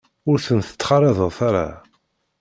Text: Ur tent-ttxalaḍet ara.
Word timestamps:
Ur 0.29 0.37
tent-ttxalaḍet 0.45 1.37
ara. 1.47 1.67